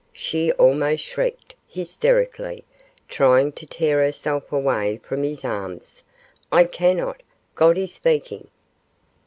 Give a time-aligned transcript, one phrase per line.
[0.13, 2.65] she almost shrieked, hysterically,
[3.07, 6.01] trying to tear herself away from his arms,
[6.51, 7.21] 'I cannot;
[7.53, 8.47] God is speaking.